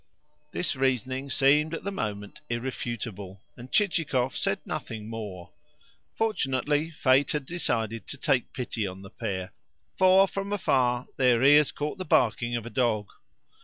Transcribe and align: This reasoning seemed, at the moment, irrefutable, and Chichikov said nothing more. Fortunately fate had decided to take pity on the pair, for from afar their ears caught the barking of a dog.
This 0.51 0.75
reasoning 0.75 1.29
seemed, 1.29 1.75
at 1.75 1.83
the 1.83 1.91
moment, 1.91 2.41
irrefutable, 2.49 3.39
and 3.55 3.71
Chichikov 3.71 4.35
said 4.35 4.59
nothing 4.65 5.07
more. 5.07 5.51
Fortunately 6.15 6.89
fate 6.89 7.33
had 7.33 7.45
decided 7.45 8.07
to 8.07 8.17
take 8.17 8.51
pity 8.51 8.87
on 8.87 9.03
the 9.03 9.11
pair, 9.11 9.51
for 9.95 10.27
from 10.27 10.51
afar 10.51 11.05
their 11.17 11.43
ears 11.43 11.71
caught 11.71 11.99
the 11.99 12.03
barking 12.05 12.55
of 12.55 12.65
a 12.65 12.71
dog. 12.71 13.09